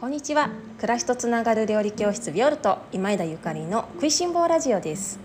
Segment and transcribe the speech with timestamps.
[0.00, 0.48] こんにちは。
[0.78, 5.20] 暮らしとつながる料理教室ビオルト今枝ゆかりの食いしん坊ラジオです。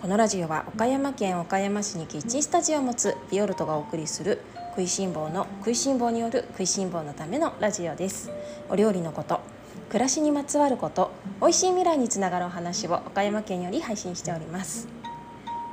[0.00, 4.40] このラジオは岡山県岡山市にキッチンスタジオを持つビオルトがお送りする
[4.70, 8.30] 食いしん坊の食いしん坊による食いしん坊のためのラジオです。
[8.68, 9.40] お料理のこと
[9.88, 11.10] 暮らしにまつわること
[11.40, 14.86] 美味しい未来につながるお話を岡山県より配信しております。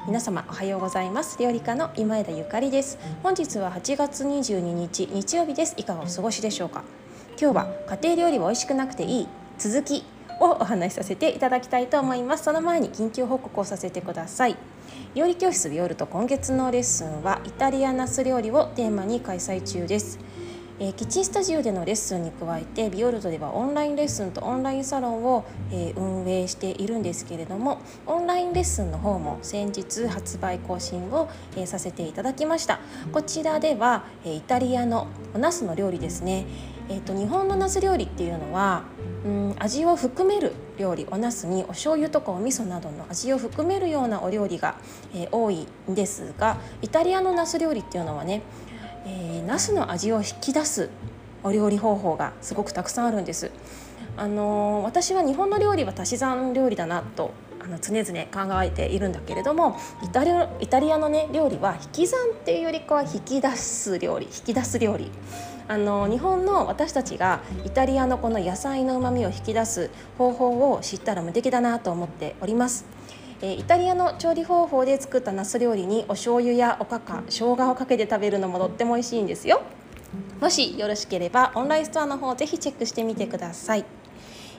[0.07, 1.37] 皆様おはようございます。
[1.39, 2.97] 料理家の今枝ゆかりです。
[3.21, 5.75] 本日は8月22日日曜日です。
[5.77, 6.83] いかがお過ごしでしょうか？
[7.39, 7.67] 今日は
[8.01, 9.27] 家庭料理は美味しくなくていい
[9.59, 10.03] 続き
[10.39, 12.45] をお話しさせていただきたいと思います。
[12.45, 14.55] その前に緊急報告をさせてください。
[15.13, 20.17] 料理教室ビオルト今月のレッスンはイタリアナス料理をテーマに開催中です。
[20.79, 32.79] えー、キッチンスタジオでのレッスンに加えてビオルトではオンラインレッスンとオンラインサロンを、えー、運営しているんですけれどもオンラインレッスンの方も先日発売更新を、えー、させていただきました。
[33.11, 36.45] こちらでは、えイタリアのお茄子の料理ですね。
[36.89, 38.83] えーと、日本のナス料理っていうのは
[39.25, 44.75] うん味を含める料理お茄子にお醤油とかお味噌などの味を含めるようなお料理が、
[45.13, 48.41] えー、多いんですがイタリアのナス料理っていうのはね、
[49.05, 50.89] えー、ナスの味を引き出す
[51.43, 53.51] お料理方法がすごくたくさんあるんです。
[54.15, 65.11] あのー、私は日本の料理は足し算料理だなとあの常々考えているんだけれどもイタリアイタリアのね料理は引き算っていうよりかは引き出す料理引き出す料理
[65.67, 72.85] あの日本の私たちがイタリアのこの野菜の旨味を引き出す方法を知ったら無敵だなと思っております。
[73.41, 79.61] えイタリアの調理方法で作ったナス料理にお醤油やおかか生姜をかけて食べるのもとっても美味しいんですよ
[80.41, 83.85] もしよろしければオンラインストアの方ぜひチェックしてみてください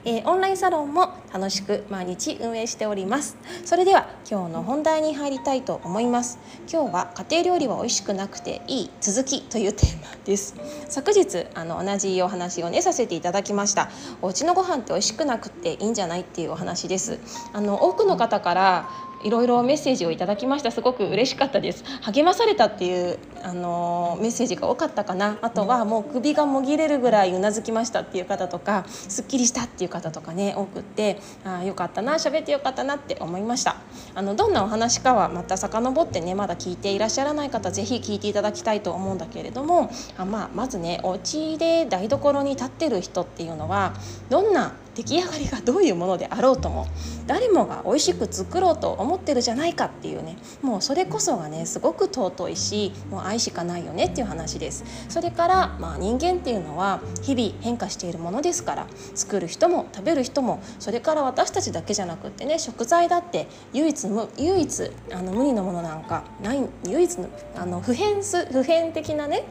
[0.05, 3.37] えー、オンラインサロンも楽しく毎日運営しております。
[3.65, 6.39] それでは今日の本題に入りたいと思います。
[6.71, 10.55] 今日は家庭料理は美味しくなくていい続きというテーマです。
[10.87, 13.89] 昨日あの同じお話をねさせていただきました。
[14.21, 17.19] お家のご飯って美味しくなくていいんじゃないっていうお話です。
[17.53, 18.89] あの多くの方から
[19.23, 20.71] いろいろメッセージをいただきました。
[20.71, 21.83] すごく嬉しかったです。
[22.01, 25.37] 励まされたっていうあのメッセージが多かったかな。
[25.41, 33.77] あとはもう首がもぎれるぐらいうなずきましたっていう方とかすっきりしたっていう方とかね多くってあよかったな喋ってよかったなって思いました。
[34.15, 43.93] あのどんなお話かはまた遡ってねまだ聞いていらっしゃらない方ぜひ聞いていただきたいと思うんだけれどもあ、まあ、まずねお家で台所に立ってる人っていうのは
[44.29, 46.85] どんな出来上がりがどういうものであろうとも
[47.25, 54.83] 誰もが美味しく作ろうと思ってるじゃないかっていうねもうそれこそがねすごく尊いしもう愛しかないよねっていう話です。
[55.07, 69.45] それからまあ人間っていうのは日々変化しているものですから作る人も食べる人もそれから私たちだけじゃなくってね食材だって唯一無唯一あの無二のものなんかない唯一のあの普遍普遍的なね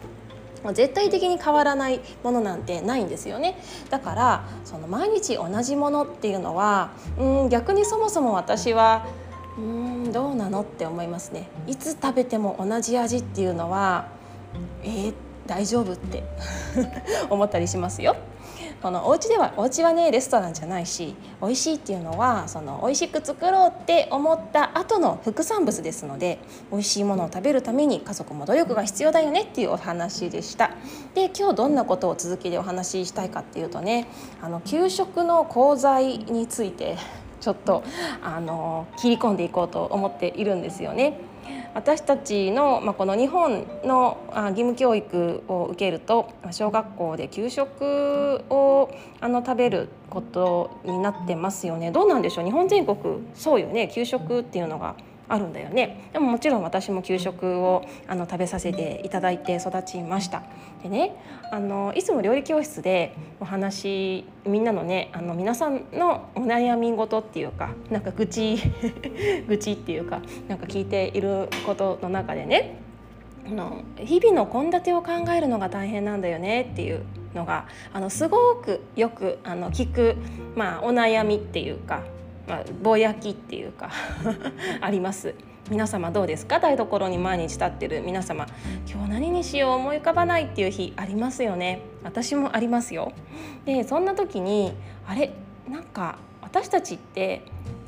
[0.74, 3.56] 絶対的に変わらないものなんてないんですよね。
[3.90, 9.06] だからその毎日同じものっていうのはうん逆にそもそも私は
[9.56, 11.48] うんどうなのって思いますね。
[11.66, 14.06] いつ食べても同じ味っていうのは
[14.82, 15.14] えー、
[15.46, 16.24] 大丈夫って
[17.30, 18.16] 思ったりしますよ。
[18.82, 26.38] このお家ではお家はねレストランじゃないし美味しいっていうのはその美味しく作ろうって思った後の副産物ですので
[26.70, 30.70] 美味しいものを食べるために家族も努力が必要だよねっていうお話でした
[31.14, 34.06] で今日どんなことを続きでお話ししたいかっていうとね
[34.40, 36.96] あの給食の功罪について
[37.40, 37.82] ちょっと
[38.22, 41.20] あの切り込んでいこうと思っているんですよね。
[41.74, 44.16] 私たちの、まあ、この日本の
[44.50, 48.90] 義務教育を受けると小学校で給食を
[49.20, 51.90] あの食べることになってますよね。
[51.92, 52.44] どうなんでしょう？
[52.44, 52.98] 日本全国
[53.34, 53.88] そうよね。
[53.88, 54.94] 給食っていうのが。
[55.28, 56.10] あるんだよね。
[56.12, 60.42] でももちろん私も給食をあの食べさせていただいて育ちました。
[60.82, 61.16] でね
[61.50, 68.58] あのいつも料理教室でお話みんなのねあの皆さんのお悩み事っていうかなんか愚痴
[69.48, 72.76] 愚痴っていうかなんか聞いていることの中でね
[73.46, 77.02] あの日々の献立を考えるのが大変なんだよねっていう
[77.34, 80.16] のがあのすごくよくあの聞く、
[80.54, 82.02] まあ、お悩みっていうか
[82.48, 83.90] まあ、ぼやきっていうか
[84.80, 85.34] あります。
[85.70, 86.60] 皆様どうですか？
[86.60, 88.46] 台所に毎日立ってる皆様。
[88.90, 91.82] 今日何にしよう思い浮かばないっていう日ありますよね。
[92.02, 93.12] 私もありますよ。
[93.66, 94.72] でそんな時に
[95.06, 95.30] あれ？
[95.68, 97.42] なんか私たちって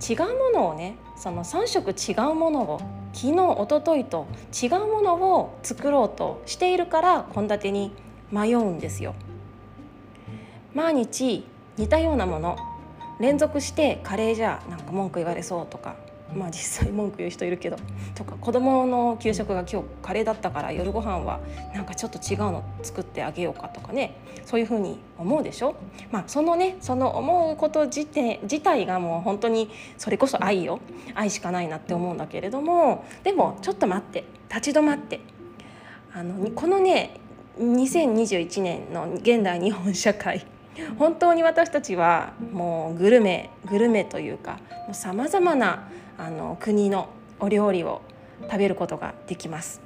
[0.07, 2.81] 違うものをねその3食違うものを
[3.15, 4.27] 昨日一昨日と
[4.63, 7.93] 違うものを作ろうとしているから献立に
[8.31, 9.15] 迷うんですよ。
[10.75, 11.47] 毎日
[11.79, 12.57] 似たようなもの。
[13.21, 15.95] 連続してカレーじゃなんか文句言われそうとか
[16.35, 17.77] まあ実際文句言う人いるけど
[18.15, 21.41] とか子供の給食が今日カレーだったから夜ご飯は
[21.75, 25.75] なんかちょっと違うの作ってあげようかとかねそういうふうに思うでしょ？
[26.11, 30.79] まあそのねその思うこと自体自体がもう本当にそれこそ愛よ。
[31.15, 35.21] 愛しかないなって思うんだけれどもでもちょっと待って立ち止まって
[36.15, 37.19] あのこのね
[37.59, 40.47] 2021年の現代日本社会
[40.99, 44.59] 本当に私たちはもうグルメグルメというか
[44.93, 45.89] さまざまな
[46.19, 47.09] あの国の
[47.41, 48.03] お料理を
[48.43, 49.81] 食べることができます。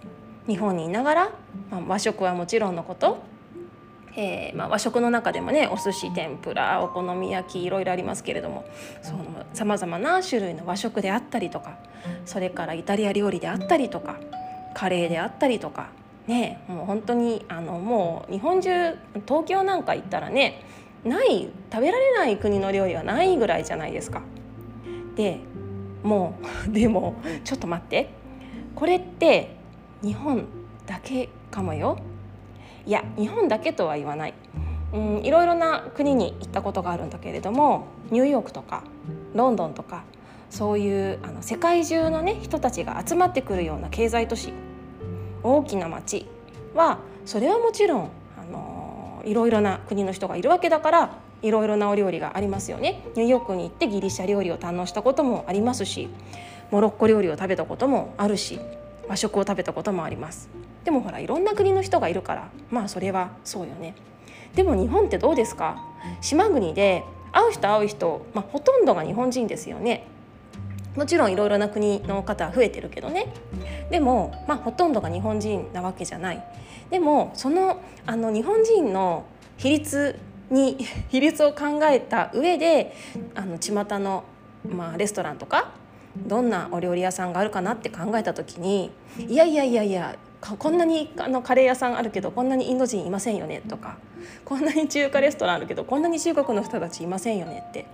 [0.47, 1.31] 日本にいながら、
[1.71, 3.19] まあ、和食はもちろんのこと、
[4.15, 8.67] えーまあ、和食の中でもねお寿司天ぷらお好み焼きいろいろありますけれども
[9.55, 11.79] さまざまな種類の和食であったりとか
[12.27, 14.17] それからイタリア料理であったりとか
[14.75, 15.89] カレーであったりとか
[16.27, 18.95] ねもう本当にあのもう日本中
[19.27, 20.63] 東京なんか行ったらね
[21.05, 24.23] ない食べられない国の料理はないぐらいじゃないですか。
[25.17, 25.41] で
[26.03, 26.35] も
[26.69, 28.09] う でもちょっと待って
[28.75, 29.57] これって
[30.03, 30.47] 日本
[30.87, 31.99] だけかもよ。
[32.87, 34.35] いや日本だけとは言わない。
[34.93, 38.85] うんいろいろな国に行ったことがあるんだけれどもニューヨークとか
[39.35, 40.05] ロンドンとか
[40.51, 44.53] そういうあの世界中のね人たちが集まってくるような経済都市
[45.45, 46.27] 大きな町
[46.75, 53.05] はそれはもちろんあのいろいろな国の人がいるわけだからいろいろなお料理がありますよね。
[53.15, 56.09] ニューヨークに行ってギリシャ料理を堪能したこともありますし
[56.71, 58.59] モロッコ料理を食べたこともあるし
[59.07, 60.49] 和食を食べたこともあります。
[60.85, 63.95] でもほらいろんな国の人がいるからまあそれはそうよね。
[64.55, 65.83] でも日本ってどうですか？
[66.21, 70.07] 島国で会う人会う人、まあ、ほとんどが日本人ですよね。
[70.97, 73.33] もちろんいろいろな国の方は増えてるけどね。
[73.91, 76.43] でも、まあ、ほとんどが日本人なわけじゃない。
[76.91, 79.25] でもそのあの日本人の
[79.57, 80.19] 比率
[80.51, 82.95] に 比率を考えた上で
[83.35, 84.25] あの巷の、
[84.69, 85.73] まあ、レストランとか
[86.17, 93.97] どんなお料理屋さんがあるかなって考えた時にいやいやいやいやこんなにあのカレー屋さんあるけどこんなにインド人いませんよねとか
[94.45, 97.87] こんなに中華レストランあるけどこんなに中国の人たちいませんよねって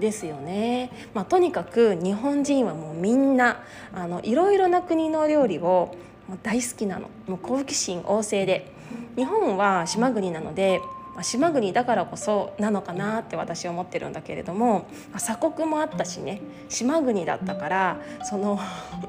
[0.00, 3.62] ですよね、まあ、とにかく日本人はもうみんな
[3.92, 5.94] あのいろいろな国の料理を
[6.42, 7.10] 大好きなの。
[7.26, 8.72] もう好奇心旺盛で。
[9.16, 10.80] 日本は島国なので
[11.22, 18.58] 島国だからこそなのかなって私は思ってるんだけれども鎖国もあったしね島国だったからその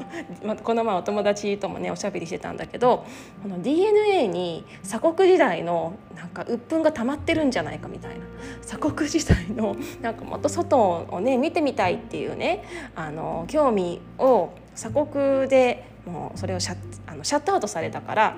[0.63, 3.05] この前お友達ともねおしゃべりしてたんだけど
[3.43, 8.25] この DNA に鎖国時代のなんか鬱憤が溜まってるんじゃないかみたいな。
[8.61, 12.63] 鎖国時代のなんかもっと外をね見てみたいっていうね
[12.95, 18.35] あの興味を鎖国でもうそれをシャあのシャットアウトされたから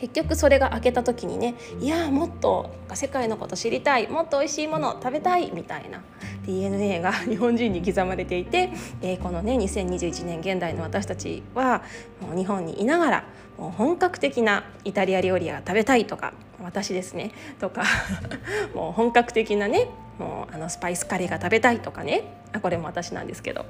[0.00, 6.02] 結局それが開けた時にねいやもっと世界のこと知りたいもっと美味しいもの食べたいみたいな。
[6.46, 8.70] DNA が 日本人に刻まれていて、
[9.02, 11.82] えー、このね2021年現代の私たちは
[12.20, 13.24] もう日本にいながら
[13.58, 16.32] もう本格的なイタリア料理が食べたいとか
[16.64, 17.84] 私ですねとか
[18.74, 23.64] もう本格的なねもうあのスパイスカレーが食べたいとかねあこれも私なんですけど、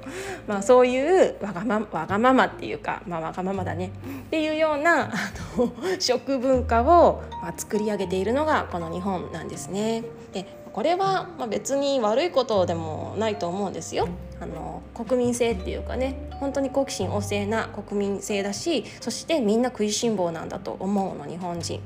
[0.47, 3.91] まあ、そういうわがまわがままっていうか、まあ、わがままだね
[4.25, 5.09] っていうようなあ
[5.57, 10.03] の 食文化を、ま、作り上げているのがこの日本なんですね。
[10.33, 14.07] でこれはま別に悪いことでもないと思うんですよ。
[14.39, 21.81] あの国民性っていうかね本当に好奇心旺盛な国民性だしそしてみんな食いしん坊なんだと思うの日本人。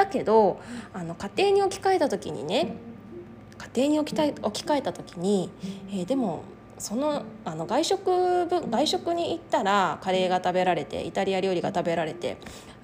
[0.00, 0.60] だけど
[0.94, 2.76] あの家庭に置き換えた時にね
[3.74, 5.50] 家庭に置きたい置き換えた時に、
[5.90, 6.42] えー、でも
[6.78, 12.38] そのあの外食外食に行ったらカレーが食べられてイタリア料理が食べられて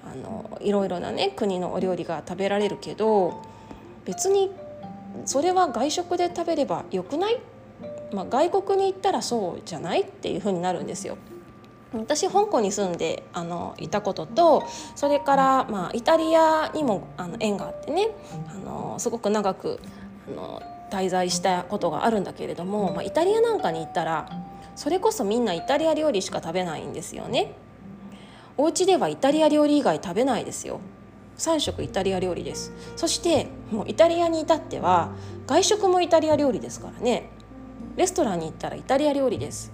[0.05, 3.41] あのいろいろなね国のお料理が食べられるけど
[4.05, 4.51] 別に
[5.25, 7.39] それは外食で食べればよくない、
[8.13, 10.01] まあ、外国に行ったらそうじゃない？
[10.01, 11.17] っていうふうになるんですよ。
[11.93, 14.63] 私香港に住んであのいたことと
[14.95, 18.09] それから、まあ、イタリアにもあの縁があってね
[18.49, 19.79] あのすごく長く
[20.27, 24.29] あの滞在したことがあるんだけれども、まあ、イタリアなんかに行ったら
[24.75, 27.53] それこそみんなイタリア料理しか食べないんですよね。
[28.57, 30.79] お家ではイタリア料理以外食べないですよ。
[31.37, 35.11] 3食イタリア料理ですそしてもうイタリアに至っては
[35.45, 37.29] 外食もイタリア料理ですからね
[37.95, 39.71] レストランに行ったらイタリア料理です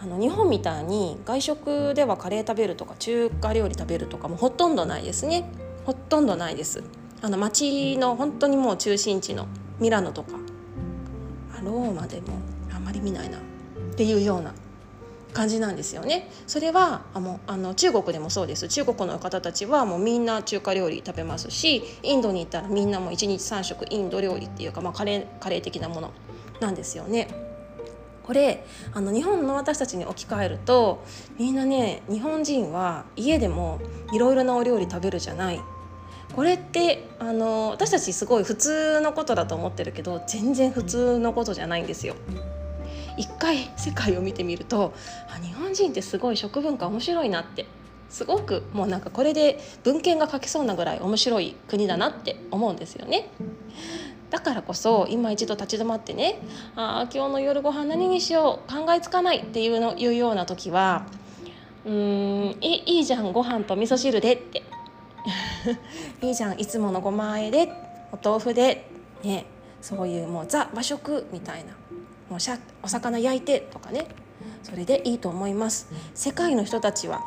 [0.00, 5.50] あの日本みたいに外食ではカレー食べるとか中華料理食べるとかもほとんどないですね
[5.84, 6.82] ほとんどないです
[7.22, 9.46] あの街の本当にもう中心地の
[9.80, 10.38] ミラノとか
[11.66, 12.38] ローマでも
[12.72, 13.40] あまり見ないなっ
[13.96, 14.54] ていうような
[15.32, 16.30] 感じなんですよね。
[16.46, 26.12] それはあのあの中国でもそうです中国の方たちはもうみんな中華料理食べますしインドに行ったらみんなもう1日3食インド料理っていうか、まあ、カレーカレー的なもの
[26.60, 27.45] なんですよね。
[28.26, 31.04] これあの日本の私たちに置き換えると
[31.38, 33.80] みんなね日本人は家でも
[34.12, 35.60] いろいろなお料理食べるじゃない
[36.34, 42.14] これってあの私たちすごい普通のことだと思ってるけど全然普通のことじゃないんですよ。
[43.16, 44.92] 一回世界を見てみると
[45.30, 47.64] あ日本人ってすごい食文化面白いなって
[48.10, 53.30] すごくもうなんかこれで文献が書けそうなぐらい面白い国だなって思うんですよね。
[54.30, 56.40] だからこそ今一度立ち止まってね
[56.74, 61.06] 「あ今日の夜ご飯何にしよう考えつかない」っていうのいうような時は
[61.86, 64.62] 「うんいいいじゃんご飯と味噌汁で」って
[66.22, 67.72] 「いいじゃんいつものごまあえで
[68.12, 68.88] お豆腐で」
[69.22, 69.46] ね
[69.80, 71.72] そういうもうザ和食みたいな
[72.28, 74.06] もうしゃお魚焼いてとかね。
[74.62, 75.88] それでいいと思います。
[76.14, 77.22] 世界の人たちは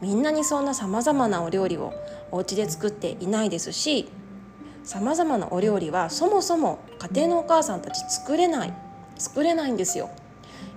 [0.00, 1.92] みんなにそんなさまざまなお料理を
[2.30, 4.08] お家で作っていないですし
[4.86, 8.72] さまざまなお料理はそもそも家庭のお母さんたち作れない
[9.18, 10.10] 作れないんですよ。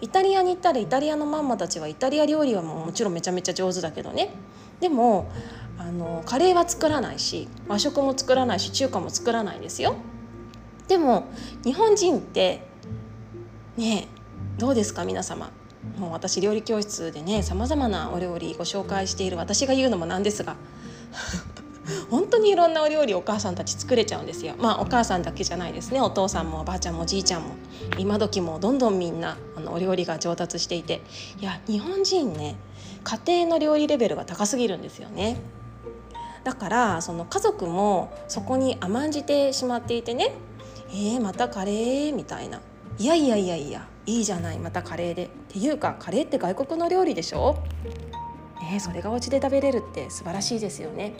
[0.01, 4.31] イタリアに行ったらイタリアのマンマたちはイタリア料理はもうもちろんめちゃめちゃ上手だけどね。
[4.79, 5.29] でも
[5.77, 9.95] あのカレーは作らないし和食も作らないし中華も作らないですよ。
[10.87, 11.27] でも
[11.63, 12.63] 日本人って
[13.77, 14.07] ね
[14.57, 15.51] どうですか皆様。
[15.99, 20.55] もう私料理教室でねさまざまなお料理ご紹介している私が言うのもなんですが
[22.09, 24.55] 本当にいろんなお料理お母さんたち作れちゃうんですよ。
[24.57, 26.01] まあお母さんだけじゃないですね。
[26.01, 27.49] お父さんもおばあちゃんもおじいちゃんも
[27.97, 31.01] 今時もどんどんみんなあのお料理が上達していて。
[31.39, 32.55] いや日本人ね
[33.03, 35.37] 家庭の料理レベルが高すぎるんですよね。
[36.43, 40.33] だからその家族もそこに甘んじてしまっていてね。
[40.89, 42.61] えー、またカレーみたいな。
[42.97, 45.25] いやいやいやいやいいじゃないまたカレーで。
[45.25, 47.57] っていうかカレーって外国の料理でしょ？
[48.61, 51.13] ね、それがお家で食べれるって素晴らしいですよね。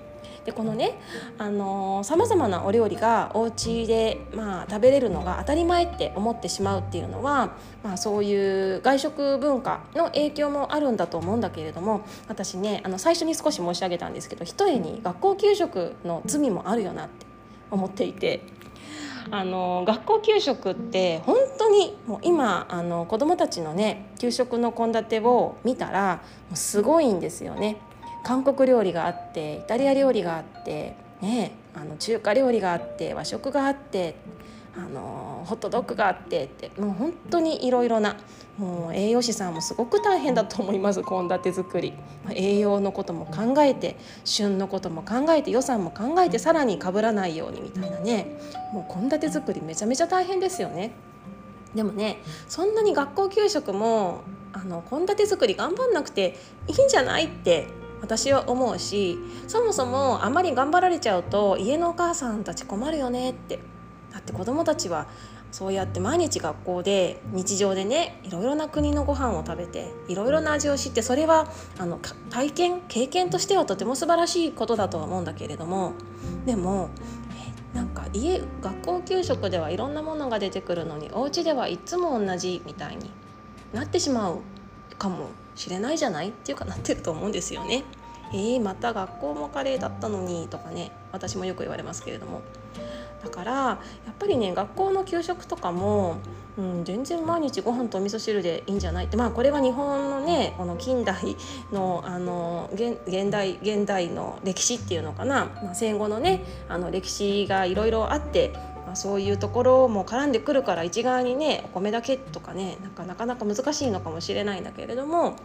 [0.46, 1.00] でこのね
[1.38, 17.26] さまざまなお料理がお家でまあ食べれるのが当たり前って思ってしまうっていうのは、まあ、そういう外食文化の影響もあるんだと思うんだけれども私ねあの最初に少し申し上げたんですけどひとえに学校給食の罪もあるよなって
[17.72, 18.42] 思っていて
[19.32, 27.78] あの学校給食って本当にもう今あの子どもたちのね給食の献立を見たらもうすごいんですよね。
[28.24, 34.16] 韓国料理があってイタリア料理があってねあの中華料理があって和食があって
[34.76, 38.18] あのホットドッグがあってってもう本当にいろいろな
[38.58, 41.94] もう栄養士さんもすごく大変だと思います献立作り
[42.32, 43.96] 栄養のことも考えて
[44.26, 48.38] 旬のことも考えて予算も考えてさらにかぶらないようにみたいなね
[48.74, 50.92] もう献立作りめちゃめちゃ大変ですよね。
[51.74, 54.22] でもねそんなに学校給食も
[54.54, 57.68] あの献立作り頑張んなくていいんじゃないって
[58.02, 63.60] 私は思うしそもそもあまり頑張られちゃうと家のお母さんたち困るよねって
[64.12, 65.08] だって子どもたちは
[65.52, 75.94] そうやって毎日学校で日常でねいろいろな国のご飯を食べていろいろな味を知ってそれはあの体験経験としてはとても素晴らしいことだとは思うんだけれども
[76.46, 76.90] でも
[77.74, 83.12] なんか家学校給食ではいろんなものが出てくるのにお家ではいつも同じみたいに
[83.74, 84.40] なってしまう
[84.98, 85.30] かも。
[85.60, 86.30] しれないじゃない？
[86.30, 87.84] っていうかなってると思うんですよね。
[88.32, 92.42] えー、また学校もカレーだったのにとかね私もよく言われますけれども。
[93.22, 93.78] だからや
[94.12, 96.20] っぱりね学校の給食とかも、
[96.58, 101.36] うん、全然毎日ご飯とお味噌汁でいいんじゃないってまあこれは日本のねこの近代
[101.74, 108.54] のあの現現代現代の歴史っていうのかな、まあ、戦後のねあの歴史がいろいろあって
[108.90, 115.36] まあ、そういうところも絡んでくるから一概にねお米だけとかねなかなかなか難しいのかもしれないんだけれども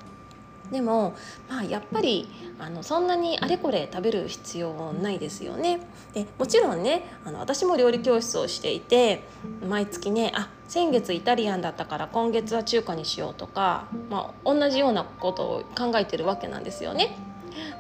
[0.72, 1.14] でも、
[1.46, 2.26] まあ、やっぱり
[2.58, 5.80] あのそんなにあれこれ食べる必要ないですよね。
[6.14, 9.24] でもちろんねあの私も料理教室をしていて
[9.68, 17.18] 毎月ねあ先月イタリアンだったから今月は中華にしようとか、まあ、同じようなことを考えてるわけなんですよね。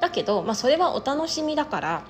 [0.02, 2.02] だけど、まあ、それはお楽しみだから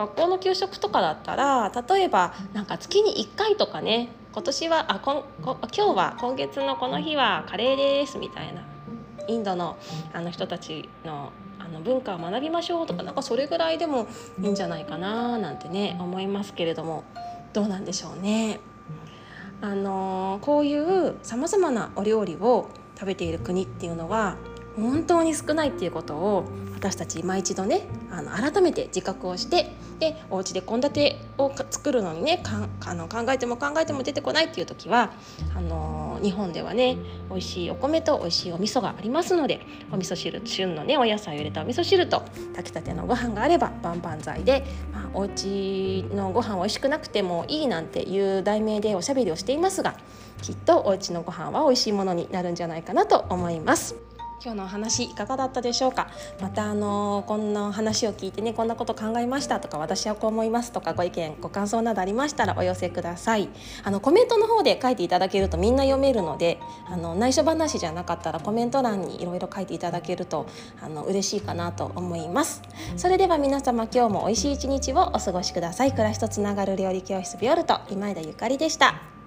[0.00, 8.62] 学校の給食とかだったら例えばなんか月に1回とかね今年はあこんこ今日は今月のこの日はカレーですみたいな
[9.28, 9.76] インドの
[10.14, 14.06] あの人たちのあの文化を学びましょうとかなんかそれぐらいでも
[14.40, 17.04] いいんじゃないかななんてね思いますけれども
[17.52, 18.60] どうなんでしょうね。
[19.60, 24.36] あのこういうさまざまなお料理を食べている国っていうのは
[24.80, 26.44] 本当に少ないっていうことを
[26.74, 35.12] 私たち今一度ねあの改めて自覚をしてでお家で献立を作るのにねかあの考えても考えても出てこないっていう時は
[35.54, 36.96] あの日本ではね
[37.28, 39.60] 美味しいお米と美味しいお味噌がありますので
[39.92, 42.22] お味噌汁旬のねお野菜を入れたお味噌汁と
[42.54, 49.96] 炊きたてのご飯があれば万々歳で、まあ、お家のご飯美味しくなくてもいいなんていう題名でおしゃべりをしていますが
[50.40, 54.09] きっとお家のご飯は美味しいものになるんじゃないかなと思います。
[54.42, 56.08] 今日のお話いかがだったでしょうか？
[56.40, 63.50] またあのこんな話を聞いてねこんなこと考えましたとか私はこう思いますとかご意見ご感想などありましたらお寄せください。
[63.84, 70.46] あのコメントの方で書いていただけるとみんな読めるのであの内緒話じゃなかったらコメント欄にいろいろ書いていただけると
[70.80, 72.62] あの嬉しいかなと思います。
[72.96, 75.92] それでは皆様今日も美味しい一日をお過ごしください。
[75.92, 79.19] 暮らしとつながる料理教室ビオルト今枝ゆかりでした。